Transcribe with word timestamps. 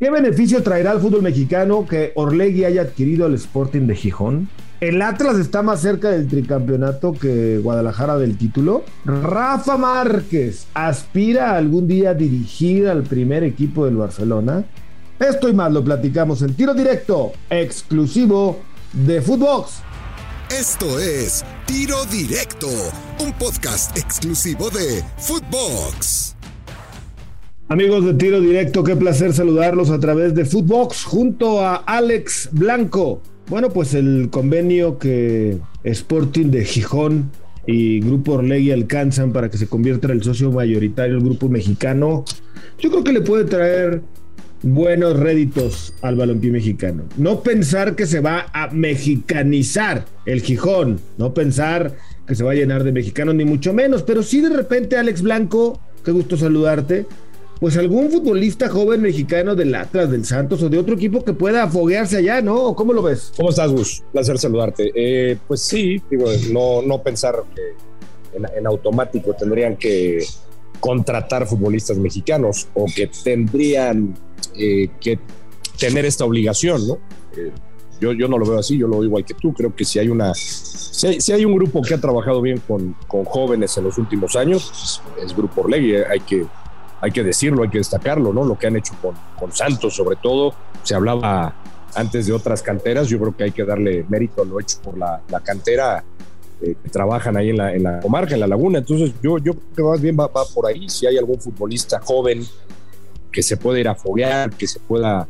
¿Qué 0.00 0.10
beneficio 0.10 0.62
traerá 0.62 0.92
al 0.92 1.00
fútbol 1.00 1.22
mexicano 1.22 1.84
que 1.84 2.12
Orlegui 2.14 2.64
haya 2.64 2.82
adquirido 2.82 3.26
el 3.26 3.34
Sporting 3.34 3.88
de 3.88 3.96
Gijón? 3.96 4.48
¿El 4.80 5.02
Atlas 5.02 5.36
está 5.38 5.62
más 5.62 5.80
cerca 5.80 6.10
del 6.10 6.28
tricampeonato 6.28 7.14
que 7.14 7.58
Guadalajara 7.58 8.16
del 8.16 8.38
título? 8.38 8.84
¿Rafa 9.04 9.76
Márquez 9.76 10.68
aspira 10.72 11.56
algún 11.56 11.88
día 11.88 12.10
a 12.10 12.14
dirigir 12.14 12.86
al 12.86 13.02
primer 13.02 13.42
equipo 13.42 13.86
del 13.86 13.96
Barcelona? 13.96 14.64
Esto 15.18 15.48
y 15.48 15.52
más 15.52 15.72
lo 15.72 15.82
platicamos 15.82 16.42
en 16.42 16.54
tiro 16.54 16.74
directo, 16.74 17.32
exclusivo 17.50 18.60
de 18.92 19.20
Footbox. 19.20 19.82
Esto 20.48 21.00
es 21.00 21.44
Tiro 21.66 22.04
Directo, 22.04 22.68
un 23.18 23.32
podcast 23.32 23.98
exclusivo 23.98 24.70
de 24.70 25.02
Footbox. 25.18 26.37
Amigos 27.70 28.06
de 28.06 28.14
Tiro 28.14 28.40
Directo, 28.40 28.82
qué 28.82 28.96
placer 28.96 29.34
saludarlos 29.34 29.90
a 29.90 30.00
través 30.00 30.34
de 30.34 30.46
Footbox 30.46 31.04
junto 31.04 31.60
a 31.60 31.76
Alex 31.76 32.48
Blanco. 32.50 33.20
Bueno, 33.50 33.68
pues 33.68 33.92
el 33.92 34.30
convenio 34.30 34.98
que 34.98 35.58
Sporting 35.84 36.46
de 36.46 36.64
Gijón 36.64 37.30
y 37.66 38.00
Grupo 38.00 38.32
Orlegui 38.32 38.72
alcanzan 38.72 39.34
para 39.34 39.50
que 39.50 39.58
se 39.58 39.66
convierta 39.66 40.06
en 40.06 40.14
el 40.14 40.22
socio 40.22 40.50
mayoritario 40.50 41.16
del 41.16 41.24
grupo 41.24 41.50
mexicano, 41.50 42.24
yo 42.78 42.90
creo 42.90 43.04
que 43.04 43.12
le 43.12 43.20
puede 43.20 43.44
traer 43.44 44.00
buenos 44.62 45.20
réditos 45.20 45.92
al 46.00 46.16
balompié 46.16 46.50
mexicano. 46.50 47.04
No 47.18 47.42
pensar 47.42 47.94
que 47.96 48.06
se 48.06 48.20
va 48.20 48.46
a 48.54 48.68
mexicanizar 48.70 50.06
el 50.24 50.40
Gijón, 50.40 51.00
no 51.18 51.34
pensar 51.34 51.94
que 52.26 52.34
se 52.34 52.44
va 52.44 52.52
a 52.52 52.54
llenar 52.54 52.82
de 52.82 52.92
mexicanos, 52.92 53.34
ni 53.34 53.44
mucho 53.44 53.74
menos, 53.74 54.02
pero 54.04 54.22
sí 54.22 54.40
de 54.40 54.56
repente 54.56 54.96
Alex 54.96 55.20
Blanco, 55.20 55.78
qué 56.02 56.12
gusto 56.12 56.38
saludarte, 56.38 57.04
pues 57.60 57.76
algún 57.76 58.10
futbolista 58.10 58.68
joven 58.68 59.02
mexicano 59.02 59.54
del 59.54 59.74
Atlas, 59.74 60.10
del 60.10 60.24
Santos 60.24 60.62
o 60.62 60.68
de 60.68 60.78
otro 60.78 60.94
equipo 60.94 61.24
que 61.24 61.32
pueda 61.32 61.64
afoguearse 61.64 62.18
allá, 62.18 62.40
¿no? 62.40 62.74
¿Cómo 62.74 62.92
lo 62.92 63.02
ves? 63.02 63.32
¿Cómo 63.36 63.50
estás, 63.50 63.72
Gus? 63.72 64.02
Placer 64.12 64.38
saludarte. 64.38 64.92
Eh, 64.94 65.36
pues 65.46 65.62
sí, 65.62 66.00
digo, 66.10 66.26
no, 66.52 66.82
no 66.82 67.02
pensar 67.02 67.34
que 67.54 67.74
en, 68.36 68.66
automático 68.66 69.34
tendrían 69.34 69.76
que 69.76 70.24
contratar 70.78 71.46
futbolistas 71.46 71.96
mexicanos 71.96 72.68
o 72.74 72.86
que 72.94 73.10
tendrían 73.24 74.14
eh, 74.56 74.88
que 75.00 75.18
tener 75.78 76.04
esta 76.04 76.24
obligación, 76.24 76.86
¿no? 76.86 76.98
Eh, 77.36 77.50
yo, 78.00 78.12
yo 78.12 78.28
no 78.28 78.38
lo 78.38 78.46
veo 78.46 78.60
así, 78.60 78.78
yo 78.78 78.86
lo 78.86 78.98
veo 78.98 79.06
igual 79.06 79.24
que 79.24 79.34
tú. 79.34 79.52
Creo 79.52 79.74
que 79.74 79.84
si 79.84 79.98
hay 79.98 80.08
una. 80.08 80.32
Si 80.34 81.32
hay, 81.32 81.44
un 81.44 81.54
grupo 81.54 81.82
que 81.82 81.94
ha 81.94 82.00
trabajado 82.00 82.40
bien 82.40 82.60
con, 82.66 82.94
con 83.06 83.24
jóvenes 83.24 83.76
en 83.76 83.84
los 83.84 83.98
últimos 83.98 84.34
años, 84.36 85.00
es, 85.16 85.24
es 85.24 85.36
Grupo 85.36 85.62
Orlegui. 85.62 85.96
Hay 85.96 86.20
que, 86.20 86.46
hay 87.00 87.10
que 87.10 87.22
decirlo, 87.22 87.62
hay 87.62 87.70
que 87.70 87.78
destacarlo, 87.78 88.32
¿no? 88.32 88.44
Lo 88.44 88.58
que 88.58 88.66
han 88.66 88.76
hecho 88.76 88.94
con, 89.00 89.14
con 89.38 89.52
Santos, 89.52 89.94
sobre 89.94 90.16
todo, 90.16 90.54
se 90.82 90.94
hablaba 90.94 91.54
antes 91.94 92.26
de 92.26 92.32
otras 92.32 92.62
canteras, 92.62 93.08
yo 93.08 93.18
creo 93.18 93.36
que 93.36 93.44
hay 93.44 93.50
que 93.50 93.64
darle 93.64 94.04
mérito 94.08 94.42
a 94.42 94.44
lo 94.44 94.60
hecho 94.60 94.78
por 94.82 94.96
la, 94.96 95.22
cantera 95.42 96.04
eh, 96.60 96.74
que 96.82 96.88
trabajan 96.90 97.36
ahí 97.36 97.50
en 97.50 97.56
la, 97.56 97.74
en 97.74 97.82
la, 97.82 98.00
comarca, 98.00 98.34
en 98.34 98.40
la 98.40 98.46
laguna. 98.46 98.78
Entonces, 98.78 99.12
yo, 99.22 99.38
yo 99.38 99.54
creo 99.54 99.74
que 99.74 99.82
más 99.82 100.00
bien 100.00 100.16
va, 100.18 100.28
por 100.28 100.66
ahí. 100.66 100.88
Si 100.88 101.06
hay 101.06 101.16
algún 101.16 101.40
futbolista 101.40 102.00
joven 102.00 102.44
que 103.32 103.42
se 103.42 103.56
pueda 103.56 103.78
ir 103.78 103.88
a 103.88 103.94
foguear, 103.94 104.50
que 104.50 104.66
se 104.66 104.80
pueda, 104.80 105.28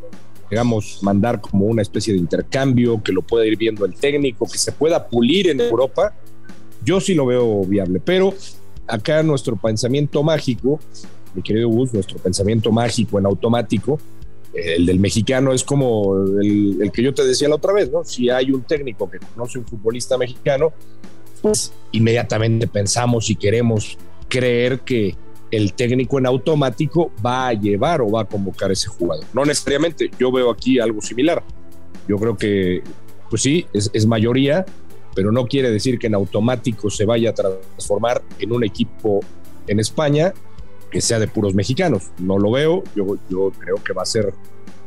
digamos, 0.51 0.99
mandar 1.03 1.41
como 1.41 1.67
una 1.67 1.83
especie 1.83 2.13
de 2.13 2.19
intercambio, 2.19 3.03
que 3.03 3.13
lo 3.13 3.23
pueda 3.23 3.47
ir 3.47 3.57
viendo 3.57 3.85
el 3.85 3.95
técnico, 3.95 4.47
que 4.47 4.59
se 4.59 4.73
pueda 4.73 5.07
pulir 5.07 5.49
en 5.49 5.61
Europa, 5.61 6.15
yo 6.85 7.01
sí 7.01 7.15
lo 7.15 7.27
veo 7.27 7.65
viable. 7.65 8.01
Pero 8.05 8.35
acá 8.87 9.23
nuestro 9.23 9.57
pensamiento 9.57 10.23
mágico 10.23 10.81
mi 11.35 11.43
querido 11.43 11.69
Gus, 11.69 11.93
nuestro 11.93 12.19
pensamiento 12.19 12.73
mágico 12.73 13.19
en 13.19 13.27
automático, 13.27 13.99
el 14.55 14.87
del 14.87 14.99
mexicano 14.99 15.53
es 15.53 15.63
como 15.63 16.17
el, 16.41 16.91
que 16.93 17.03
yo 17.03 17.13
te 17.15 17.25
decía 17.25 17.49
la 17.49 17.57
otra 17.57 17.73
vez, 17.73 17.91
¿no? 17.91 18.05
Si 18.05 18.31
hay 18.31 18.51
un 18.51 18.63
técnico 18.63 19.11
que 19.11 19.19
conoce 19.19 19.59
un 19.59 19.67
futbolista 19.67 20.17
mexicano, 20.17 20.73
pues 21.43 21.73
inmediatamente 21.93 22.67
pensamos 22.67 23.31
y 23.31 23.37
queremos 23.37 23.99
creer 24.29 24.81
que 24.81 25.17
el 25.51 25.73
técnico 25.75 26.19
en 26.19 26.27
automático 26.27 27.11
va 27.25 27.49
a 27.49 27.53
llevar 27.53 28.01
o 28.01 28.11
va 28.11 28.23
a 28.23 28.25
convocar 28.25 28.71
a 28.71 28.73
ese 28.73 28.89
jugador. 28.89 29.25
No 29.33 29.45
necesariamente, 29.45 30.11
yo 30.19 30.33
veo 30.33 30.51
aquí 30.51 30.79
algo 30.79 31.01
similar. 31.01 31.43
Yo 32.07 32.17
creo 32.17 32.37
que, 32.37 32.83
pues 33.31 33.43
sí, 33.43 33.67
es, 33.73 33.91
es 33.93 34.07
mayoría, 34.07 34.67
pero 35.15 35.31
no 35.31 35.47
quiere 35.47 35.71
decir 35.71 35.99
que 35.99 36.07
en 36.07 36.15
automático 36.15 36.91
se 36.91 37.05
vaya 37.05 37.31
a 37.31 37.35
transformar 37.35 38.23
en 38.39 38.53
un 38.53 38.65
equipo 38.65 39.21
en 39.67 39.81
España 39.81 40.33
que 40.91 41.01
sea 41.01 41.19
de 41.19 41.29
puros 41.29 41.55
mexicanos. 41.55 42.05
No 42.19 42.39
lo 42.39 42.51
veo, 42.51 42.85
yo, 42.95 43.17
yo 43.31 43.53
creo 43.59 43.77
que 43.77 43.93
va 43.93 44.03
a 44.03 44.07
ser 44.07 44.33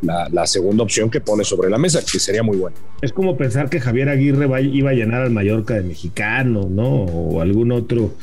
la, 0.02 0.48
segunda 0.48 0.84
opción 0.84 1.10
que 1.10 1.22
pone 1.22 1.44
sobre 1.44 1.70
la 1.70 1.78
mesa, 1.78 2.00
que 2.00 2.20
sería 2.20 2.44
muy 2.44 2.58
bueno. 2.58 2.76
Es 3.02 3.14
como 3.14 3.38
pensar 3.38 3.70
que 3.70 3.80
Javier 3.80 4.10
Aguirre 4.10 4.48
iba 4.64 4.90
a 4.90 4.94
llenar 4.94 5.22
al 5.22 5.32
Mallorca 5.32 5.76
de 5.76 5.84
mexicano, 5.84 6.68
¿no? 6.70 6.88
O 6.88 7.42
algún 7.42 7.72
otro 7.72 8.14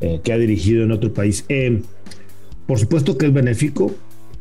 eh, 0.00 0.20
que 0.22 0.32
ha 0.32 0.38
dirigido 0.38 0.84
en 0.84 0.92
otro 0.92 1.12
país. 1.12 1.44
Eh, 1.48 1.82
por 2.66 2.78
supuesto 2.78 3.16
que 3.18 3.26
es 3.26 3.32
benéfico, 3.32 3.94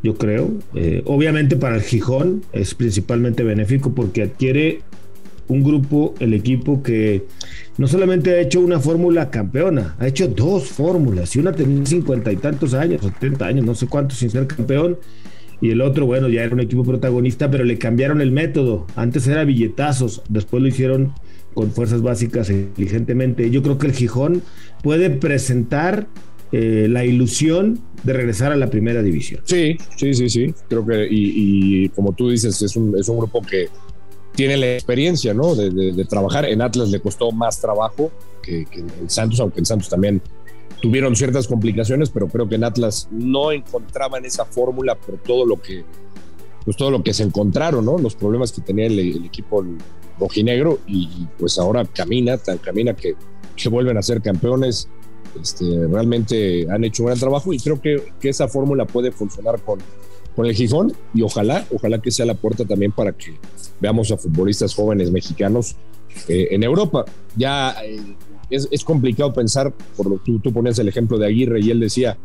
yo 0.03 0.15
creo. 0.15 0.51
Eh, 0.73 1.01
obviamente 1.05 1.55
para 1.57 1.75
el 1.75 1.81
Gijón 1.81 2.43
es 2.53 2.73
principalmente 2.75 3.43
benéfico 3.43 3.93
porque 3.93 4.23
adquiere 4.23 4.81
un 5.47 5.63
grupo, 5.63 6.15
el 6.19 6.33
equipo 6.33 6.81
que 6.81 7.25
no 7.77 7.87
solamente 7.87 8.31
ha 8.31 8.39
hecho 8.39 8.61
una 8.61 8.79
fórmula 8.79 9.29
campeona, 9.29 9.95
ha 9.99 10.07
hecho 10.07 10.27
dos 10.27 10.69
fórmulas 10.69 11.35
y 11.35 11.39
una 11.39 11.51
tenía 11.51 11.85
cincuenta 11.85 12.31
y 12.31 12.37
tantos 12.37 12.73
años, 12.73 13.01
setenta 13.01 13.47
años, 13.47 13.65
no 13.65 13.75
sé 13.75 13.87
cuántos 13.87 14.17
sin 14.17 14.29
ser 14.29 14.47
campeón. 14.47 14.97
Y 15.61 15.71
el 15.71 15.81
otro, 15.81 16.05
bueno, 16.05 16.27
ya 16.27 16.43
era 16.43 16.53
un 16.53 16.59
equipo 16.59 16.83
protagonista, 16.83 17.49
pero 17.49 17.63
le 17.63 17.77
cambiaron 17.77 18.19
el 18.19 18.31
método. 18.31 18.87
Antes 18.95 19.25
era 19.27 19.45
billetazos, 19.45 20.21
después 20.27 20.61
lo 20.61 20.67
hicieron 20.67 21.13
con 21.53 21.71
fuerzas 21.71 22.01
básicas 22.01 22.49
inteligentemente. 22.49 23.49
Yo 23.49 23.63
creo 23.63 23.77
que 23.77 23.87
el 23.87 23.93
Gijón 23.93 24.41
puede 24.83 25.09
presentar 25.09 26.07
eh, 26.51 26.87
la 26.89 27.05
ilusión 27.05 27.79
de 28.03 28.13
regresar 28.13 28.51
a 28.51 28.57
la 28.57 28.69
primera 28.69 29.01
división. 29.01 29.41
Sí, 29.45 29.77
sí, 29.95 30.13
sí, 30.13 30.29
sí. 30.29 30.53
Creo 30.67 30.85
que, 30.85 31.07
y, 31.09 31.87
como 31.89 32.11
tú 32.11 32.29
dices, 32.29 32.61
es 32.61 32.75
un, 32.75 32.97
es 32.99 33.07
un 33.07 33.17
grupo 33.17 33.41
que 33.41 33.67
tiene 34.35 34.57
la 34.57 34.73
experiencia, 34.73 35.33
¿no? 35.33 35.55
De, 35.55 36.05
trabajar. 36.05 36.45
En 36.45 36.61
Atlas 36.61 36.89
le 36.89 36.99
costó 36.99 37.31
más 37.31 37.59
trabajo 37.59 38.11
que, 38.41 38.67
en 38.71 39.09
Santos, 39.09 39.39
aunque 39.39 39.59
en 39.59 39.65
Santos 39.65 39.89
también 39.89 40.21
tuvieron 40.81 41.15
ciertas 41.15 41.47
complicaciones, 41.47 42.09
pero 42.09 42.27
creo 42.27 42.47
que 42.47 42.55
en 42.55 42.63
Atlas 42.63 43.07
no 43.11 43.51
encontraban 43.51 44.25
esa 44.25 44.45
fórmula 44.45 44.95
por 44.95 45.17
todo 45.17 45.45
lo 45.45 45.61
que, 45.61 45.83
pues 46.63 46.77
todo 46.77 46.91
lo 46.91 47.01
que 47.01 47.13
se 47.13 47.23
encontraron, 47.23 47.85
¿no? 47.85 47.97
Los 47.97 48.15
problemas 48.15 48.51
que 48.51 48.61
tenía 48.61 48.87
el, 48.87 49.25
equipo 49.25 49.65
rojinegro 50.19 50.79
y, 50.85 51.27
pues 51.39 51.57
ahora 51.57 51.85
camina, 51.85 52.37
tan 52.37 52.57
camina 52.57 52.95
que, 52.95 53.15
que 53.55 53.69
vuelven 53.69 53.97
a 53.97 54.01
ser 54.01 54.21
campeones. 54.21 54.89
Este, 55.41 55.65
realmente 55.87 56.65
han 56.69 56.83
hecho 56.85 57.03
un 57.03 57.07
gran 57.07 57.19
trabajo 57.19 57.51
y 57.51 57.59
creo 57.59 57.81
que, 57.81 58.13
que 58.21 58.29
esa 58.29 58.47
fórmula 58.47 58.85
puede 58.85 59.11
funcionar 59.11 59.59
con, 59.61 59.79
con 60.35 60.45
el 60.45 60.53
Gijón 60.53 60.93
y 61.13 61.21
ojalá, 61.21 61.65
ojalá 61.73 62.01
que 62.01 62.11
sea 62.11 62.25
la 62.25 62.33
puerta 62.33 62.65
también 62.65 62.91
para 62.91 63.13
que 63.13 63.37
veamos 63.79 64.11
a 64.11 64.17
futbolistas 64.17 64.73
jóvenes 64.75 65.11
mexicanos 65.11 65.75
eh, 66.27 66.49
en 66.51 66.63
Europa. 66.63 67.05
Ya 67.35 67.75
eh, 67.83 67.99
es, 68.49 68.83
complicado 68.83 69.33
pensar, 69.33 69.73
por 69.95 70.09
lo 70.09 70.17
tú, 70.17 70.39
tú 70.39 70.51
ponías 70.51 70.77
el 70.79 70.87
ejemplo 70.87 71.17
de 71.17 71.27
Aguirre 71.27 71.61
y 71.61 71.71
él 71.71 71.79
decía, 71.79 72.17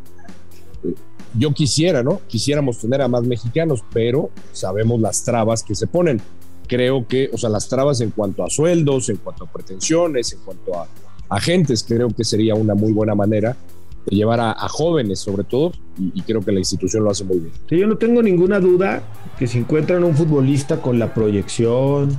eh, 0.83 0.93
yo 1.37 1.53
quisiera, 1.53 2.03
¿no? 2.03 2.21
Quisiéramos 2.27 2.79
tener 2.79 3.01
a 3.01 3.07
más 3.07 3.23
mexicanos, 3.23 3.83
pero 3.93 4.29
sabemos 4.51 4.99
las 4.99 5.23
trabas 5.23 5.63
que 5.63 5.75
se 5.75 5.87
ponen. 5.87 6.21
Creo 6.67 7.07
que, 7.07 7.29
o 7.33 7.37
sea, 7.37 7.49
las 7.49 7.67
trabas 7.67 8.01
en 8.01 8.11
cuanto 8.11 8.43
a 8.43 8.49
sueldos, 8.49 9.09
en 9.09 9.17
cuanto 9.17 9.45
a 9.45 9.51
pretensiones, 9.51 10.33
en 10.33 10.39
cuanto 10.39 10.77
a 10.77 10.87
agentes, 11.29 11.83
creo 11.87 12.09
que 12.09 12.23
sería 12.23 12.55
una 12.55 12.75
muy 12.75 12.91
buena 12.91 13.15
manera 13.15 13.55
de 14.05 14.15
llevar 14.15 14.39
a, 14.39 14.55
jóvenes 14.67 15.19
sobre 15.19 15.43
todo 15.43 15.71
y, 15.97 16.21
creo 16.21 16.41
que 16.41 16.51
la 16.51 16.59
institución 16.59 17.03
lo 17.03 17.11
hace 17.11 17.23
muy 17.23 17.39
bien. 17.39 17.51
yo 17.69 17.87
no 17.87 17.97
tengo 17.97 18.23
ninguna 18.23 18.59
duda 18.59 19.03
que 19.37 19.47
si 19.47 19.59
encuentran 19.59 20.03
un 20.03 20.15
futbolista 20.15 20.81
con 20.81 20.99
la 20.99 21.13
proyección 21.13 22.17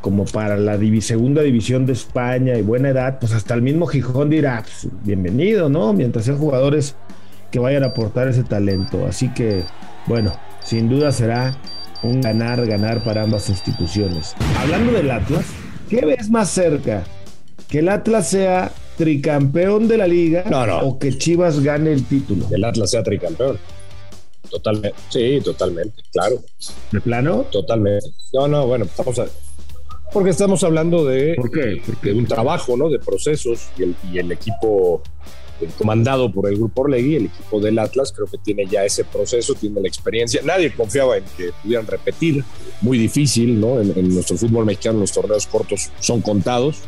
como 0.00 0.24
para 0.24 0.56
la 0.56 0.78
segunda 1.00 1.42
división 1.42 1.84
de 1.86 1.92
España 1.92 2.56
y 2.56 2.62
buena 2.62 2.90
edad, 2.90 3.18
pues 3.18 3.32
hasta 3.32 3.54
el 3.54 3.62
mismo 3.62 3.86
Gijón 3.86 4.30
dirá, 4.30 4.62
pues, 4.62 4.88
bienvenido, 5.04 5.68
¿no? 5.68 5.92
Mientras 5.92 6.24
sean 6.24 6.38
jugadores 6.38 6.94
que 7.50 7.58
vayan 7.58 7.82
a 7.82 7.88
aportar 7.88 8.28
ese 8.28 8.44
talento. 8.44 9.06
Así 9.06 9.28
que, 9.34 9.64
bueno, 10.06 10.32
sin 10.62 10.88
duda 10.88 11.10
será 11.10 11.56
un 12.02 12.20
ganar, 12.20 12.64
ganar 12.66 13.02
para 13.02 13.22
ambas 13.22 13.48
instituciones. 13.48 14.34
Hablando 14.58 14.92
del 14.92 15.10
Atlas, 15.10 15.46
¿qué 15.88 16.04
ves 16.06 16.30
más 16.30 16.48
cerca? 16.50 17.02
Que 17.68 17.80
el 17.80 17.88
Atlas 17.88 18.28
sea 18.28 18.70
tricampeón 18.98 19.88
de 19.88 19.96
la 19.96 20.06
liga 20.06 20.44
o 20.82 20.98
que 20.98 21.16
Chivas 21.16 21.60
gane 21.60 21.92
el 21.92 22.04
título. 22.04 22.46
El 22.50 22.64
Atlas 22.64 22.90
sea 22.90 23.02
tricampeón. 23.02 23.58
Totalmente. 24.50 24.98
Sí, 25.08 25.40
totalmente, 25.42 26.02
claro. 26.12 26.42
¿De 26.90 27.00
plano? 27.00 27.46
Totalmente. 27.50 28.08
No, 28.32 28.48
no, 28.48 28.66
bueno, 28.66 28.84
estamos 28.84 29.20
porque 30.12 30.30
estamos 30.30 30.64
hablando 30.64 31.04
de, 31.04 31.34
¿Por 31.34 31.50
qué? 31.50 31.82
de 32.02 32.12
un 32.14 32.26
trabajo, 32.26 32.76
¿no? 32.76 32.88
De 32.88 32.98
procesos 32.98 33.68
y 33.78 33.82
el, 33.82 33.96
y 34.10 34.18
el 34.18 34.32
equipo 34.32 35.02
eh, 35.60 35.68
comandado 35.76 36.32
por 36.32 36.48
el 36.48 36.56
Grupo 36.56 36.82
Orlegui, 36.82 37.16
el 37.16 37.26
equipo 37.26 37.60
del 37.60 37.78
Atlas, 37.78 38.12
creo 38.12 38.26
que 38.26 38.38
tiene 38.38 38.66
ya 38.66 38.84
ese 38.84 39.04
proceso, 39.04 39.54
tiene 39.54 39.80
la 39.80 39.88
experiencia. 39.88 40.40
Nadie 40.42 40.72
confiaba 40.72 41.18
en 41.18 41.24
que 41.36 41.50
pudieran 41.62 41.86
repetir, 41.86 42.42
muy 42.80 42.96
difícil, 42.96 43.60
¿no? 43.60 43.80
En, 43.80 44.14
nuestro 44.14 44.36
fútbol 44.38 44.64
mexicano 44.64 45.00
los 45.00 45.12
torneos 45.12 45.46
cortos 45.46 45.90
son 46.00 46.22
contados. 46.22 46.78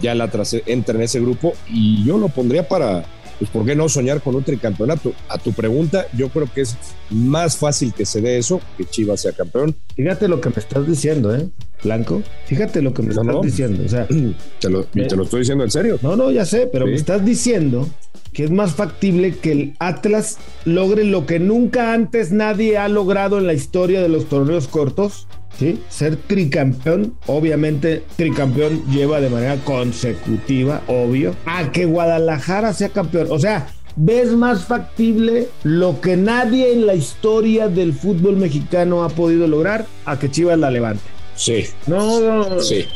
Ya 0.00 0.12
Atlas 0.12 0.56
entra 0.66 0.94
en 0.96 1.02
ese 1.02 1.20
grupo 1.20 1.54
y 1.68 2.04
yo 2.04 2.18
lo 2.18 2.28
pondría 2.28 2.68
para, 2.68 3.04
pues, 3.38 3.50
¿por 3.50 3.64
qué 3.64 3.74
no 3.74 3.88
soñar 3.88 4.20
con 4.20 4.34
un 4.34 4.42
tricampeonato? 4.42 5.12
A 5.28 5.38
tu 5.38 5.52
pregunta, 5.52 6.06
yo 6.16 6.28
creo 6.28 6.48
que 6.52 6.62
es 6.62 6.76
más 7.10 7.56
fácil 7.56 7.92
que 7.92 8.06
se 8.06 8.20
dé 8.20 8.38
eso, 8.38 8.60
que 8.76 8.84
Chivas 8.84 9.22
sea 9.22 9.32
campeón. 9.32 9.74
Fíjate 9.96 10.28
lo 10.28 10.40
que 10.40 10.50
me 10.50 10.56
estás 10.56 10.86
diciendo, 10.86 11.34
¿eh? 11.34 11.48
Blanco. 11.82 12.22
Fíjate 12.46 12.82
lo 12.82 12.94
que 12.94 13.02
me 13.02 13.10
estás 13.10 13.42
diciendo. 13.42 13.82
O 13.84 13.88
sea, 13.88 14.06
te 14.60 14.70
lo, 14.70 14.84
te 14.84 15.16
lo, 15.16 15.24
estoy 15.24 15.40
diciendo 15.40 15.64
en 15.64 15.70
serio. 15.70 15.98
No, 16.02 16.16
no, 16.16 16.30
ya 16.30 16.44
sé, 16.44 16.68
pero 16.72 16.86
me 16.86 16.94
estás 16.94 17.24
diciendo 17.24 17.88
que 18.32 18.44
es 18.44 18.50
más 18.50 18.72
factible 18.72 19.36
que 19.36 19.52
el 19.52 19.76
Atlas 19.78 20.38
logre 20.64 21.04
lo 21.04 21.24
que 21.24 21.38
nunca 21.38 21.92
antes 21.92 22.32
nadie 22.32 22.76
ha 22.78 22.88
logrado 22.88 23.38
en 23.38 23.46
la 23.46 23.54
historia 23.54 24.02
de 24.02 24.08
los 24.08 24.28
torneos 24.28 24.66
cortos. 24.66 25.28
¿Sí? 25.58 25.80
Ser 25.88 26.16
tricampeón, 26.16 27.14
obviamente 27.26 28.04
tricampeón 28.16 28.84
lleva 28.90 29.20
de 29.20 29.30
manera 29.30 29.56
consecutiva, 29.64 30.82
obvio, 30.88 31.34
a 31.46 31.70
que 31.70 31.84
Guadalajara 31.84 32.72
sea 32.72 32.88
campeón. 32.88 33.28
O 33.30 33.38
sea, 33.38 33.68
ves 33.96 34.32
más 34.32 34.64
factible 34.64 35.48
lo 35.62 36.00
que 36.00 36.16
nadie 36.16 36.72
en 36.72 36.86
la 36.86 36.94
historia 36.94 37.68
del 37.68 37.92
fútbol 37.92 38.36
mexicano 38.36 39.04
ha 39.04 39.08
podido 39.08 39.46
lograr 39.46 39.86
a 40.04 40.18
que 40.18 40.30
Chivas 40.30 40.58
la 40.58 40.70
levante. 40.70 41.02
Sí. 41.36 41.66
No, 41.86 42.20
no, 42.20 42.60
Sí. 42.60 42.86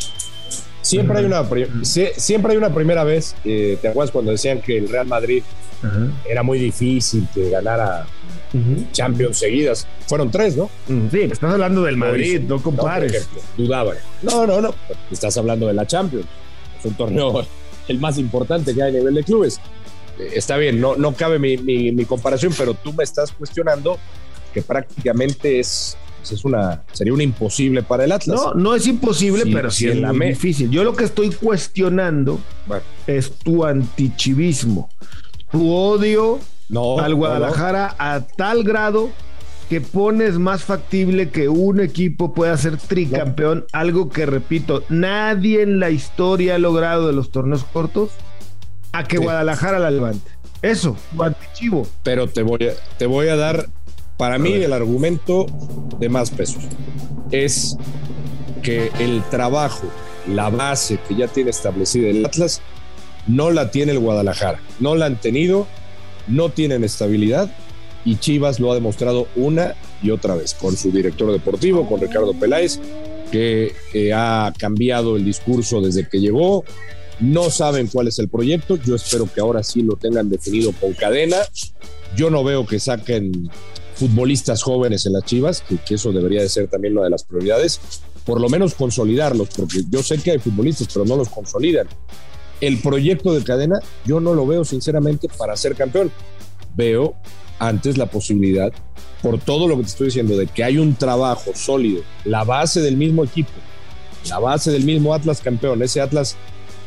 Siempre 0.89 1.19
hay, 1.19 1.25
una, 1.27 1.47
siempre 1.83 2.53
hay 2.53 2.57
una 2.57 2.73
primera 2.73 3.05
vez. 3.05 3.37
Eh, 3.45 3.77
¿Te 3.81 3.89
acuerdas 3.89 4.11
cuando 4.11 4.31
decían 4.31 4.63
que 4.63 4.79
el 4.79 4.89
Real 4.89 5.07
Madrid 5.07 5.43
era 6.29 6.43
muy 6.43 6.59
difícil 6.59 7.29
que 7.35 7.51
ganara 7.51 8.07
Champions 8.93 9.37
seguidas? 9.39 9.87
Fueron 10.07 10.31
tres, 10.31 10.57
¿no? 10.57 10.71
Sí, 11.11 11.21
estás 11.21 11.53
hablando 11.53 11.83
del 11.83 11.99
Madrid, 11.99 12.41
no, 12.41 12.63
compares. 12.63 13.29
No, 13.35 13.65
dudaba. 13.65 13.93
No, 14.23 14.47
no, 14.47 14.63
no. 14.63 14.75
Estás 15.11 15.37
hablando 15.37 15.67
de 15.67 15.75
la 15.75 15.87
Champions. 15.87 16.27
Es 16.79 16.85
un 16.87 16.95
torneo 16.95 17.45
el 17.89 17.99
más 17.99 18.17
importante 18.17 18.75
que 18.75 18.83
hay 18.83 18.89
a 18.89 18.99
nivel 18.99 19.15
de 19.15 19.25
clubes. 19.25 19.61
Eh, 20.19 20.31
está 20.37 20.57
bien, 20.57 20.81
no, 20.81 20.97
no 20.97 21.13
cabe 21.13 21.39
mi, 21.39 21.59
mi 21.59 22.05
comparación, 22.07 22.55
pero 22.57 22.73
tú 22.73 22.95
me 22.95 23.05
estás 23.05 23.31
cuestionando 23.33 23.99
que 24.55 24.63
prácticamente 24.63 25.61
es 25.61 25.99
pues, 26.19 26.33
es 26.33 26.45
una, 26.45 26.83
sería 26.93 27.13
un 27.13 27.21
imposible 27.21 27.83
para 27.83 28.05
el 28.05 28.13
Atlas. 28.13 28.41
No, 28.41 28.55
no 28.55 28.75
es 28.75 28.87
imposible, 28.87 29.45
pero 29.53 29.71
sí 29.71 29.89
es 29.89 30.01
muy 30.01 30.29
difícil. 30.29 30.71
Yo 30.71 30.85
lo 30.85 30.95
que 30.95 31.05
estoy 31.05 31.31
cuestionando 31.31 32.39
es 33.07 33.33
tu 33.33 33.65
antichivismo, 33.65 34.91
tu 35.51 35.73
odio 35.73 36.39
al 37.01 37.15
Guadalajara 37.15 37.95
a 37.99 38.21
tal 38.21 38.63
grado 38.65 39.11
que 39.69 39.81
pones 39.81 40.39
más 40.39 40.65
factible 40.65 41.29
que 41.29 41.49
un 41.49 41.81
equipo 41.81 42.33
pueda 42.33 42.57
ser 42.57 42.79
tricampeón, 42.79 43.67
algo 43.73 44.09
que 44.09 44.25
repito, 44.25 44.83
nadie 44.89 45.63
en 45.63 45.79
la 45.79 45.91
historia 45.91 46.55
ha 46.55 46.59
logrado 46.59 47.07
de 47.07 47.13
los 47.13 47.31
torneos 47.31 47.65
cortos, 47.65 48.11
a 48.93 49.05
que 49.05 49.19
Guadalajara 49.19 49.79
la 49.79 49.91
levante. 49.91 50.31
Eso, 50.63 50.97
tu 51.15 51.23
antichivo. 51.23 51.87
Pero 52.03 52.27
te 52.29 52.43
voy 52.43 52.67
a, 52.67 52.97
te 52.97 53.07
voy 53.07 53.29
a 53.29 53.37
dar 53.37 53.69
para 54.19 54.39
mí 54.39 54.53
el 54.53 54.73
argumento 54.75 55.47
de 55.99 56.09
más 56.11 56.31
peso 56.31 56.59
es 57.31 57.77
que 58.63 58.91
el 58.99 59.23
trabajo, 59.31 59.87
la 60.27 60.51
base 60.51 60.99
que 61.09 61.15
ya 61.15 61.29
tiene 61.29 61.51
establecida 61.51 62.09
el 62.09 62.27
Atlas, 62.27 62.61
no 63.27 63.51
la 63.51 63.71
tiene 63.71 63.93
el 63.93 64.01
Guadalajara. 64.01 64.61
No 64.81 64.97
la 64.97 65.07
han 65.07 65.21
tenido, 65.21 65.67
no 66.27 66.51
tienen 66.51 66.85
estabilidad 66.85 67.51
y 68.05 68.17
Chivas 68.17 68.59
lo 68.59 68.73
ha 68.73 68.75
demostrado 68.75 69.29
una 69.37 69.75
y 70.03 70.11
otra 70.11 70.35
vez 70.35 70.55
con 70.55 70.77
su 70.77 70.91
director 70.91 71.31
deportivo, 71.31 71.89
con 71.89 72.01
Ricardo 72.01 72.35
Peláez, 72.35 72.81
que, 73.31 73.73
ha 74.15 74.53
cambiado 74.59 75.17
el 75.17 75.25
discurso 75.25 75.81
desde 75.81 76.09
que 76.09 76.21
llegó. 76.21 76.65
No 77.21 77.51
saben 77.51 77.89
cuál 77.89 78.09
es 78.09 78.19
el 78.19 78.29
proyecto. 78.29 78.77
Yo 78.77 78.95
espero 78.95 79.29
que 79.33 79.41
ahora 79.41 79.63
sí 79.63 79.83
lo 79.83 79.97
tengan 79.97 80.31
definido 80.31 80.73
con 80.73 80.93
cadena. 80.95 81.37
Yo 82.17 82.31
no 82.31 82.45
veo 82.45 82.67
que 82.67 82.81
saquen 82.81 83.51
futbolistas 83.99 84.63
jóvenes 84.63 85.07
en 85.07 85.15
las 85.15 85.25
Chivas, 85.25 85.63
que, 85.63 85.95
eso 85.95 86.13
debería 86.13 86.41
de 86.41 86.49
ser 86.49 86.69
también 86.69 86.95
una 86.95 87.05
de 87.05 87.11
las 87.11 87.25
prioridades, 87.25 87.81
por 88.25 88.41
lo 88.41 88.49
menos 88.49 88.75
consolidarlos, 88.75 89.49
porque 89.57 89.83
yo 89.91 90.03
sé 90.05 90.19
que 90.19 90.31
hay 90.31 90.39
futbolistas, 90.39 90.89
pero 90.93 91.05
no 91.05 91.17
los 91.17 91.29
consolidan. 91.29 91.89
El 92.61 92.79
proyecto 92.79 93.33
de 93.35 93.43
cadena 93.43 93.81
yo 94.05 94.21
no 94.21 94.35
lo 94.35 94.47
veo 94.47 94.65
sinceramente 94.65 95.29
para 95.37 95.57
ser 95.57 95.75
campeón. 95.75 96.13
Veo 96.77 97.15
antes 97.59 97.99
la 97.99 98.07
posibilidad, 98.07 98.73
por 99.21 99.41
todo 99.41 99.67
lo 99.67 99.77
que 99.77 99.83
te 99.83 99.89
estoy 99.89 100.07
diciendo, 100.07 100.37
de 100.37 100.47
que 100.47 100.63
hay 100.63 100.79
un 100.79 100.95
trabajo 100.95 101.51
sólido, 101.55 102.03
la 102.25 102.45
base 102.45 102.81
del 102.81 102.97
mismo 102.97 103.25
equipo, 103.25 103.51
la 104.29 104.39
base 104.39 104.71
del 104.71 104.85
mismo 104.85 105.13
Atlas 105.13 105.41
campeón, 105.41 105.83
ese 105.83 106.01
Atlas 106.01 106.37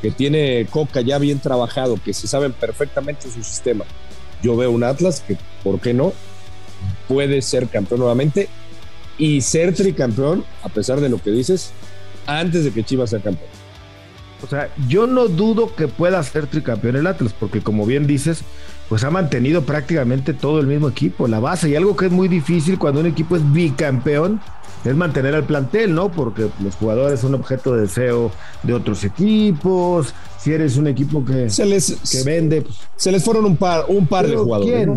que 0.02 0.12
tiene 0.12 0.66
Coca 0.70 1.02
ya 1.02 1.18
bien 1.18 1.40
trabajado, 1.40 2.00
que 2.04 2.14
se 2.14 2.28
saben 2.28 2.54
perfectamente 2.54 3.30
su 3.30 3.44
sistema. 3.44 3.84
Yo 4.42 4.56
veo 4.56 4.72
un 4.72 4.86
Atlas 4.86 5.22
que, 5.28 5.38
¿por 5.62 5.82
qué 5.82 5.94
no? 5.94 6.14
Puede 7.12 7.42
ser 7.42 7.68
campeón 7.68 8.00
nuevamente 8.00 8.48
y 9.18 9.42
ser 9.42 9.74
tricampeón, 9.76 10.46
a 10.64 10.70
pesar 10.70 11.02
de 11.02 11.10
lo 11.10 11.22
que 11.22 11.30
dices, 11.30 11.72
antes 12.26 12.64
de 12.64 12.72
que 12.72 12.86
Chivas 12.86 13.10
sea 13.10 13.20
campeón. 13.20 13.50
O 14.42 14.48
sea, 14.48 14.70
yo 14.88 15.08
no 15.08 15.28
dudo 15.28 15.76
que 15.76 15.90
pueda 15.90 16.24
ser 16.24 16.48
tricampeón 16.48 16.96
el 16.96 17.08
Atlas, 17.08 17.36
porque 17.38 17.60
como 17.60 17.86
bien 17.86 18.08
dices, 18.08 18.44
pues 18.92 19.06
ha 19.06 19.10
mantenido 19.10 19.62
prácticamente 19.62 20.34
todo 20.34 20.60
el 20.60 20.68
mismo 20.68 20.90
equipo, 20.90 21.26
la 21.26 21.40
base, 21.40 21.70
y 21.70 21.78
algo 21.78 21.96
que 21.96 22.08
es 22.08 22.12
muy 22.12 22.28
difícil 22.28 22.78
cuando 22.78 23.00
un 23.00 23.06
equipo 23.06 23.38
es 23.38 23.54
bicampeón, 23.54 24.42
es 24.84 24.94
mantener 24.94 25.34
al 25.34 25.46
plantel, 25.46 25.96
¿no? 25.96 26.12
Porque 26.12 26.50
los 26.62 26.76
jugadores 26.76 27.22
son 27.22 27.34
objeto 27.34 27.74
de 27.74 27.84
deseo 27.84 28.34
de 28.64 28.74
otros 28.74 29.06
equipos, 29.06 30.14
si 30.42 30.52
eres 30.52 30.76
un 30.76 30.88
equipo 30.88 31.24
que, 31.24 31.52
se 31.52 31.66
les, 31.66 31.98
que 32.12 32.24
vende. 32.24 32.64
Pues. 32.64 32.76
Se 32.96 33.12
les 33.12 33.24
fueron 33.24 33.46
un 33.46 33.58
par, 33.58 33.86
un 33.90 34.08
par 34.08 34.28
de 34.28 34.36
jugadores. 34.36 34.90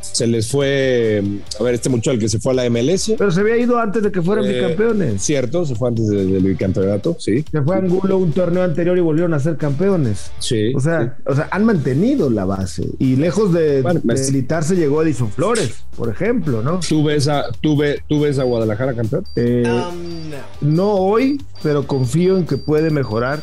Se 0.00 0.26
les 0.26 0.50
fue, 0.50 1.22
a 1.60 1.62
ver, 1.62 1.74
este 1.74 1.90
muchacho 1.90 2.12
el 2.12 2.18
que 2.18 2.28
se 2.28 2.38
fue 2.38 2.52
a 2.52 2.54
la 2.56 2.70
MLS. 2.70 3.12
Pero 3.18 3.30
se 3.30 3.40
había 3.40 3.58
ido 3.58 3.78
antes 3.78 4.02
de 4.02 4.10
que 4.10 4.22
fueran 4.22 4.46
eh, 4.46 4.54
bicampeones. 4.54 5.22
Cierto, 5.22 5.66
se 5.66 5.74
fue 5.74 5.88
antes 5.88 6.08
del 6.08 6.42
bicampeonato, 6.42 7.16
sí. 7.18 7.44
Se 7.52 7.60
fue 7.60 7.76
a 7.76 7.80
Angulo 7.80 8.16
un 8.16 8.32
torneo 8.32 8.62
anterior 8.62 8.96
y 8.96 9.02
volvieron 9.02 9.34
a 9.34 9.40
ser 9.40 9.58
campeones. 9.58 10.30
Sí. 10.38 10.72
O 10.74 10.80
sea, 10.80 11.18
o 11.26 11.34
sea 11.34 11.48
han 11.50 11.66
mantenido 11.66 12.30
la 12.30 12.46
base. 12.46 12.86
Y 12.98 13.11
lejos 13.16 13.52
de, 13.52 13.82
bueno, 13.82 14.00
de 14.04 14.76
llegó 14.76 15.02
Edison 15.02 15.30
Flores, 15.30 15.84
por 15.96 16.08
ejemplo, 16.08 16.62
¿no? 16.62 16.80
¿Tú 16.80 17.04
ves 17.04 17.28
a, 17.28 17.50
tú 17.60 17.78
tú 18.08 18.20
ves 18.20 18.38
a 18.38 18.44
Guadalajara 18.44 18.94
campeón? 18.94 19.24
Eh, 19.36 19.64
um, 19.66 20.30
no. 20.30 20.74
no 20.74 20.92
hoy, 20.94 21.42
pero 21.62 21.86
confío 21.86 22.36
en 22.36 22.46
que 22.46 22.56
puede 22.56 22.90
mejorar 22.90 23.42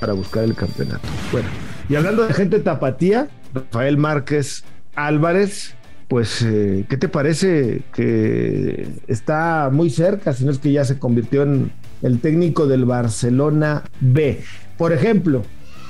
para 0.00 0.12
buscar 0.12 0.44
el 0.44 0.54
campeonato. 0.54 1.06
Bueno, 1.32 1.48
y 1.88 1.96
hablando 1.96 2.26
de 2.26 2.32
gente 2.34 2.58
tapatía, 2.60 3.28
Rafael 3.52 3.96
Márquez 3.96 4.64
Álvarez, 4.94 5.74
pues, 6.10 6.42
eh, 6.42 6.86
¿qué 6.88 6.96
te 6.96 7.08
parece 7.08 7.82
que 7.94 8.88
está 9.06 9.70
muy 9.72 9.90
cerca, 9.90 10.32
si 10.32 10.44
no 10.44 10.50
es 10.50 10.58
que 10.58 10.72
ya 10.72 10.84
se 10.84 10.98
convirtió 10.98 11.42
en 11.42 11.70
el 12.02 12.20
técnico 12.20 12.66
del 12.66 12.84
Barcelona 12.84 13.84
B? 14.00 14.40
Por 14.76 14.92
ejemplo, 14.92 15.44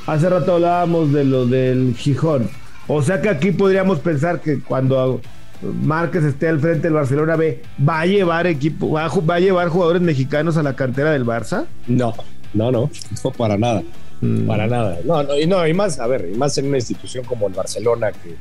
hace 0.06 0.28
rato 0.28 0.54
hablábamos 0.54 1.12
de 1.12 1.24
lo 1.24 1.46
del 1.46 1.94
Gijón. 1.96 2.50
O 2.86 3.02
sea 3.02 3.20
que 3.20 3.28
aquí 3.28 3.52
podríamos 3.52 4.00
pensar 4.00 4.40
que 4.40 4.60
cuando 4.60 5.20
Márquez 5.62 6.24
esté 6.24 6.48
al 6.48 6.60
frente 6.60 6.82
del 6.82 6.94
Barcelona 6.94 7.36
B, 7.36 7.62
¿va 7.86 8.00
a 8.00 8.06
llevar 8.06 8.46
equipo, 8.46 8.90
va 8.90 9.04
a 9.06 9.40
llevar 9.40 9.68
jugadores 9.68 10.02
mexicanos 10.02 10.56
a 10.56 10.62
la 10.62 10.74
cantera 10.74 11.12
del 11.12 11.24
Barça? 11.24 11.66
No, 11.86 12.14
no, 12.54 12.72
no, 12.72 12.90
no 13.24 13.30
para 13.32 13.58
nada. 13.58 13.82
Mm. 14.20 14.46
Para 14.46 14.66
nada. 14.66 14.98
No, 15.04 15.22
no, 15.22 15.38
y 15.38 15.46
no, 15.46 15.66
y 15.66 15.74
más, 15.74 15.98
a 15.98 16.06
ver, 16.06 16.28
y 16.32 16.36
más 16.36 16.56
en 16.58 16.68
una 16.68 16.78
institución 16.78 17.24
como 17.24 17.46
el 17.46 17.54
Barcelona 17.54 18.12
que, 18.12 18.36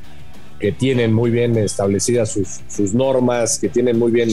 que 0.58 0.72
tienen 0.72 1.12
muy 1.12 1.30
bien 1.30 1.56
establecidas 1.56 2.30
sus, 2.30 2.60
sus 2.68 2.94
normas, 2.94 3.58
que 3.58 3.68
tienen 3.68 3.98
muy 3.98 4.12
bien 4.12 4.30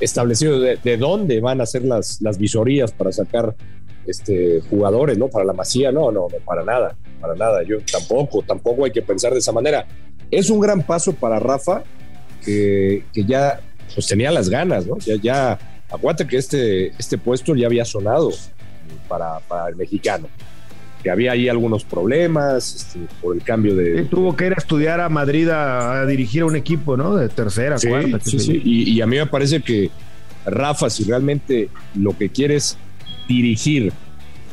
establecido 0.00 0.60
de, 0.60 0.96
dónde 0.96 1.40
van 1.40 1.60
a 1.60 1.66
ser 1.66 1.84
las, 1.84 2.20
las 2.20 2.38
visorías 2.38 2.92
para 2.92 3.12
sacar 3.12 3.54
este, 4.06 4.60
jugadores, 4.68 5.18
¿no? 5.18 5.28
Para 5.28 5.44
la 5.44 5.52
masía, 5.52 5.92
no, 5.92 6.10
no, 6.10 6.28
no, 6.30 6.38
para 6.44 6.64
nada, 6.64 6.96
para 7.20 7.34
nada. 7.34 7.62
Yo 7.62 7.78
tampoco, 7.90 8.42
tampoco 8.42 8.84
hay 8.84 8.92
que 8.92 9.02
pensar 9.02 9.32
de 9.32 9.38
esa 9.38 9.52
manera. 9.52 9.86
Es 10.30 10.50
un 10.50 10.60
gran 10.60 10.82
paso 10.82 11.12
para 11.12 11.38
Rafa, 11.38 11.82
que, 12.44 13.04
que 13.12 13.24
ya 13.24 13.60
pues 13.94 14.06
tenía 14.06 14.30
las 14.30 14.48
ganas, 14.48 14.86
¿no? 14.86 14.98
Ya, 14.98 15.16
ya, 15.16 15.58
aguante 15.90 16.26
que 16.26 16.36
este, 16.36 16.88
este 16.98 17.18
puesto 17.18 17.54
ya 17.54 17.66
había 17.66 17.84
sonado 17.84 18.30
para, 19.08 19.40
el 19.68 19.76
mexicano. 19.76 20.28
Que 21.02 21.10
había 21.10 21.32
ahí 21.32 21.48
algunos 21.48 21.84
problemas 21.84 22.74
este, 22.74 22.98
por 23.20 23.36
el 23.36 23.42
cambio 23.42 23.76
de. 23.76 24.04
tuvo 24.04 24.34
que 24.34 24.46
ir 24.46 24.52
a 24.52 24.56
estudiar 24.56 25.00
a 25.00 25.08
Madrid 25.08 25.48
a, 25.50 26.04
dirigir 26.06 26.42
a 26.42 26.46
un 26.46 26.56
equipo, 26.56 26.96
¿no? 26.96 27.14
De 27.16 27.28
tercera, 27.28 27.76
cuarta. 27.78 28.18
Sí, 28.24 28.40
sí. 28.40 28.60
Y, 28.64 29.00
a 29.00 29.06
mí 29.06 29.16
me 29.16 29.26
parece 29.26 29.60
que 29.60 29.90
Rafa, 30.44 30.90
si 30.90 31.04
realmente 31.04 31.68
lo 31.94 32.16
que 32.16 32.30
quiere 32.30 32.56
es 32.56 32.76
dirigir 33.28 33.92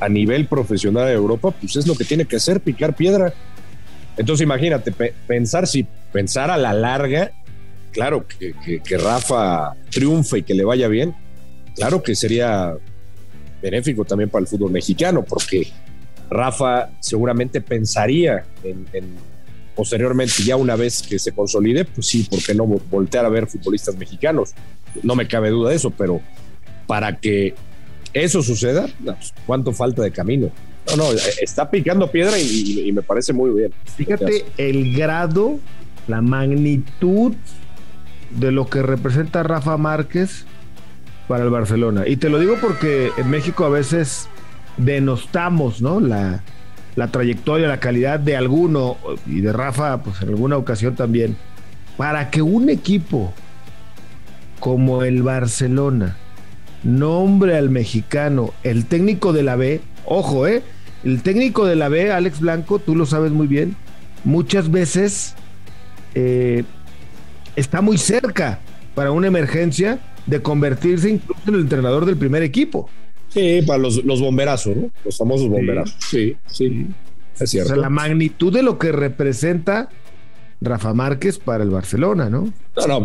a 0.04 0.10
nivel 0.10 0.48
profesional 0.48 1.08
de 1.08 1.14
Europa, 1.14 1.52
pues 1.52 1.78
es 1.78 1.88
lo 1.88 1.96
que 1.96 2.04
tiene 2.04 2.26
que 2.26 2.36
hacer, 2.36 2.60
picar 2.60 2.94
piedra. 2.94 3.34
Entonces 4.18 4.44
imagínate, 4.44 4.92
pensar 4.92 5.66
si 5.66 5.88
pensar 6.12 6.52
a 6.52 6.58
la 6.58 6.74
larga, 6.74 7.32
claro, 7.92 8.26
que, 8.28 8.54
que, 8.84 8.98
Rafa 8.98 9.74
triunfe 9.90 10.40
y 10.40 10.44
que 10.44 10.54
le 10.54 10.66
vaya 10.66 10.88
bien, 10.88 11.16
claro 11.76 12.04
que 12.04 12.16
sería 12.16 12.76
benéfico 13.62 14.04
también 14.04 14.30
para 14.30 14.42
el 14.42 14.48
fútbol 14.48 14.72
mexicano, 14.72 15.24
porque 15.24 15.68
Rafa 16.30 16.90
seguramente 17.00 17.62
pensaría 17.62 18.44
en, 18.64 18.86
posteriormente, 19.76 20.44
ya 20.44 20.58
una 20.58 20.76
vez 20.76 21.02
que 21.02 21.18
se 21.18 21.32
consolide, 21.32 21.86
pues 21.86 22.08
sí, 22.08 22.28
¿por 22.30 22.44
qué 22.44 22.54
no 22.54 22.66
voltear 22.66 23.26
a 23.26 23.30
ver 23.30 23.48
futbolistas 23.48 23.96
mexicanos? 23.96 24.54
No 25.02 25.16
me 25.16 25.28
cabe 25.28 25.50
duda 25.50 25.70
de 25.70 25.78
eso, 25.78 25.92
pero 25.92 26.22
para 26.88 27.18
que 27.18 27.56
eso 28.14 28.44
suceda, 28.44 28.88
pues, 29.04 29.34
¿cuánto 29.46 29.72
falta 29.72 30.04
de 30.04 30.12
camino? 30.12 30.52
No, 30.88 30.98
no, 30.98 31.04
está 31.42 31.70
picando 31.70 32.12
piedra 32.12 32.38
y, 32.40 32.92
me 32.94 33.02
parece 33.02 33.34
muy 33.34 33.52
bien. 33.52 33.74
Fíjate 33.96 34.46
el 34.58 34.96
grado, 34.96 35.60
la 36.08 36.22
magnitud 36.22 37.34
de 38.32 38.52
lo 38.52 38.68
que 38.68 38.82
representa 38.82 39.44
Rafa 39.44 39.78
Márquez 39.78 40.46
para 41.28 41.44
el 41.44 41.50
Barcelona. 41.50 42.08
Y 42.08 42.18
te 42.18 42.30
lo 42.30 42.40
digo 42.40 42.58
porque 42.60 43.12
en 43.18 43.30
México 43.30 43.66
a 43.66 43.70
veces 43.70 44.28
denostamos, 44.78 45.82
¿no? 45.82 46.00
La, 46.00 46.44
la 46.96 47.08
trayectoria, 47.08 47.68
la 47.68 47.80
calidad 47.80 48.20
de 48.20 48.36
alguno 48.36 48.98
y 49.26 49.42
de 49.42 49.54
Rafa, 49.54 50.04
pues 50.04 50.22
en 50.22 50.30
alguna 50.30 50.58
ocasión 50.58 50.96
también. 50.96 51.38
Para 51.98 52.30
que 52.30 52.42
un 52.42 52.70
equipo 52.70 53.34
como 54.60 55.04
el 55.04 55.24
Barcelona 55.24 56.18
nombre 56.84 57.58
al 57.58 57.70
mexicano 57.70 58.54
el 58.64 58.86
técnico 58.86 59.34
de 59.34 59.44
la 59.44 59.56
B, 59.56 59.82
ojo, 60.06 60.48
¿eh? 60.48 60.64
El 61.04 61.22
técnico 61.22 61.66
de 61.66 61.76
la 61.76 61.90
B, 61.90 62.12
Alex 62.12 62.40
Blanco, 62.40 62.80
tú 62.80 62.96
lo 62.96 63.06
sabes 63.06 63.32
muy 63.32 63.48
bien, 63.48 63.76
muchas 64.24 64.72
veces 64.72 65.36
eh, 66.16 66.64
está 67.56 67.82
muy 67.82 67.98
cerca 67.98 68.60
para 68.96 69.12
una 69.12 69.28
emergencia 69.28 70.00
de 70.26 70.42
convertirse 70.42 71.10
incluso 71.10 71.42
en 71.48 71.56
el 71.56 71.62
entrenador 71.62 72.06
del 72.06 72.18
primer 72.18 72.44
equipo. 72.44 72.90
Sí, 73.30 73.62
para 73.66 73.80
los, 73.80 74.04
los 74.06 74.22
bomberazos, 74.22 74.76
¿no? 74.76 74.92
Los 75.04 75.18
famosos 75.18 75.50
bomberazos. 75.50 75.98
Sí, 76.10 76.36
sí. 76.46 76.88
Es 77.40 77.50
cierto. 77.50 77.72
O 77.72 77.76
sea, 77.76 77.82
la 77.82 77.90
magnitud 77.90 78.54
de 78.54 78.62
lo 78.62 78.78
que 78.78 78.92
representa 78.92 79.90
Rafa 80.62 80.94
Márquez 80.94 81.40
para 81.40 81.64
el 81.64 81.72
Barcelona, 81.72 82.30
¿no? 82.30 82.54
No, 82.78 82.88
no, 82.88 83.00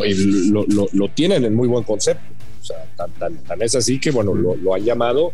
lo, 0.51 0.67
lo, 0.69 0.87
lo 0.93 1.09
tienen 1.09 1.45
en 1.45 1.55
muy 1.55 1.67
buen 1.67 1.83
concepto. 1.83 2.38
Sea, 2.69 2.85
tan, 3.19 3.39
tan, 3.39 3.63
es 3.63 3.75
así 3.75 3.99
que, 3.99 4.11
bueno, 4.11 4.35
lo, 4.35 4.55
lo 4.57 4.75
han 4.75 4.85
llamado 4.85 5.33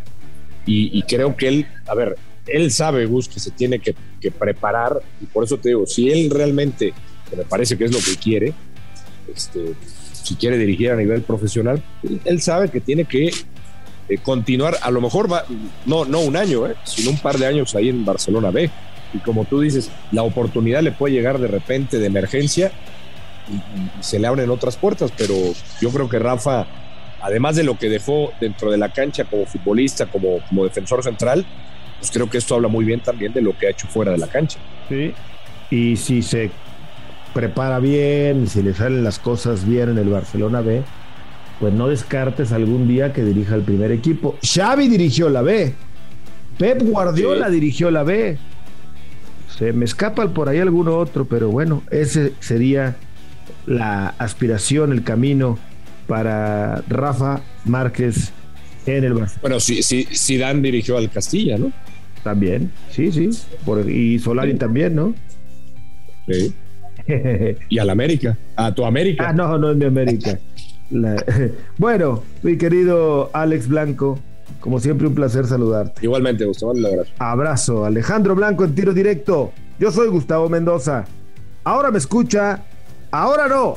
y, 0.67 0.97
y, 0.97 1.03
creo 1.03 1.37
que 1.37 1.49
él, 1.49 1.67
a 1.87 1.95
ver, 1.95 2.17
él 2.47 2.71
sabe, 2.71 3.07
Gus, 3.07 3.29
que 3.29 3.41
se 3.41 3.51
tiene 3.51 3.79
que, 3.79 3.95
preparar 4.39 5.03
y 5.21 5.27
por 5.27 5.45
eso 5.45 5.59
te 5.59 5.69
digo, 5.69 5.87
si 5.87 6.11
él 6.11 6.31
realmente, 6.31 6.95
que 7.29 7.37
me 7.37 7.45
parece 7.45 7.77
que 7.77 7.85
es 7.85 7.93
lo 7.93 7.99
que 7.99 8.19
quiere, 8.19 8.55
este, 9.35 9.75
si 10.13 10.35
quiere 10.37 10.57
dirigir 10.57 10.91
a 10.91 10.97
nivel 10.97 11.21
profesional, 11.21 11.83
él 12.25 12.41
sabe 12.41 12.71
que 12.71 12.81
tiene 12.81 13.05
que 13.05 13.27
eh, 13.27 14.19
continuar, 14.23 14.79
a 14.81 14.91
lo 14.91 15.03
mejor 15.03 15.31
va, 15.31 15.45
no, 15.85 16.07
no 16.07 16.21
un 16.21 16.37
año, 16.37 16.67
eh, 16.67 16.75
sino 16.85 17.11
un 17.11 17.19
par 17.19 17.37
de 17.37 17.47
años 17.47 17.75
ahí 17.75 17.91
en 17.91 18.05
Barcelona 18.05 18.51
B. 18.51 18.71
Y 19.13 19.19
como 19.19 19.45
tú 19.45 19.61
dices, 19.61 19.91
la 20.11 20.23
oportunidad 20.23 20.83
le 20.83 20.93
puede 20.93 21.15
llegar 21.15 21.39
de 21.39 21.49
repente 21.49 21.99
de 21.99 22.07
emergencia 22.07 22.73
y, 23.49 23.57
y 23.57 24.03
se 24.03 24.19
le 24.19 24.27
abren 24.27 24.49
otras 24.49 24.79
puertas, 24.79 25.13
pero 25.17 25.35
yo 25.83 25.91
creo 25.91 26.09
que 26.09 26.19
Rafa, 26.19 26.67
además 27.21 27.57
de 27.57 27.65
lo 27.65 27.79
que 27.79 27.89
dejó 27.89 28.33
dentro 28.41 28.71
de 28.71 28.79
la 28.79 28.91
cancha 28.91 29.25
como 29.25 29.47
futbolista, 29.47 30.07
como, 30.07 30.41
como 30.49 30.65
defensor 30.65 31.03
central, 31.03 31.45
pues 31.99 32.11
creo 32.11 32.29
que 32.29 32.39
esto 32.39 32.55
habla 32.55 32.69
muy 32.69 32.85
bien 32.85 33.01
también 33.01 33.33
de 33.33 33.43
lo 33.43 33.57
que 33.57 33.67
ha 33.67 33.71
hecho 33.71 33.87
fuera 33.89 34.13
de 34.13 34.19
la 34.19 34.27
cancha. 34.27 34.59
Sí, 34.89 35.13
y 35.71 35.97
si 35.97 36.23
se 36.23 36.51
prepara 37.33 37.79
bien, 37.79 38.47
si 38.47 38.63
le 38.63 38.75
salen 38.75 39.03
las 39.03 39.19
cosas 39.19 39.67
bien 39.67 39.91
en 39.91 39.99
el 39.99 40.09
Barcelona 40.09 40.61
B, 40.61 40.83
pues 41.61 41.73
no 41.73 41.89
descartes 41.89 42.53
algún 42.53 42.87
día 42.89 43.13
que 43.13 43.25
dirija 43.25 43.55
el 43.55 43.63
primer 43.63 43.91
equipo. 43.91 44.37
Xavi 44.43 44.89
dirigió 44.89 45.29
la 45.29 45.43
B, 45.43 45.75
Pep 46.59 46.83
Guardiola 46.83 47.51
dirigió 47.51 47.91
la 47.91 48.03
B. 48.03 48.39
Se 49.59 49.73
me 49.73 49.85
escapa 49.85 50.27
por 50.29 50.49
ahí 50.49 50.59
alguno 50.59 50.97
otro, 50.97 51.25
pero 51.25 51.49
bueno, 51.49 51.83
ese 51.91 52.33
sería 52.41 52.97
la 53.67 54.15
aspiración, 54.19 54.93
el 54.93 55.05
camino 55.05 55.59
para 56.07 56.83
Rafa 56.89 57.41
Márquez 57.65 58.33
en 58.87 59.05
el 59.05 59.15
Barcelona. 59.15 59.41
Bueno, 59.41 59.61
si, 59.61 59.83
si, 59.83 60.39
Dan 60.39 60.63
dirigió 60.63 60.97
al 60.97 61.11
Castilla, 61.11 61.59
¿no? 61.59 61.73
También, 62.23 62.71
sí, 62.91 63.13
sí. 63.13 63.31
y 63.89 64.19
Solari 64.19 64.55
también, 64.55 64.95
¿no? 64.95 65.15
Sí. 66.27 66.55
y 67.69 67.79
al 67.79 67.91
América, 67.91 68.37
a 68.57 68.75
tu 68.75 68.85
América. 68.85 69.29
Ah, 69.29 69.33
no, 69.33 69.59
no 69.59 69.71
es 69.71 69.77
mi 69.77 69.85
América. 69.85 70.39
bueno, 71.79 72.23
mi 72.43 72.57
querido 72.59 73.31
Alex 73.33 73.69
Blanco, 73.69 74.19
como 74.61 74.81
siempre 74.81 75.07
un 75.07 75.15
placer 75.15 75.47
saludarte. 75.47 76.05
Igualmente, 76.05 76.45
Gustavo, 76.45 76.73
un 76.73 76.85
abrazo. 76.85 77.11
Abrazo, 77.19 77.85
Alejandro 77.85 78.35
Blanco 78.35 78.65
en 78.65 78.75
tiro 78.75 78.93
directo. 78.93 79.53
Yo 79.79 79.91
soy 79.91 80.09
Gustavo 80.09 80.49
Mendoza. 80.49 81.05
Ahora 81.65 81.91
me 81.91 81.99
escucha, 81.99 82.63
ahora 83.11 83.49
no. 83.49 83.77